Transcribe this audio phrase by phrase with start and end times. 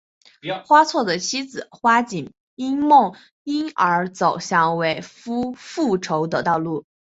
[0.65, 6.85] 花错的妻子花景因梦因而走向为夫复仇的道路。